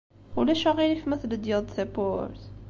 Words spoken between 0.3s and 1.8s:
Ulac aɣilif ma tledyeḍ-d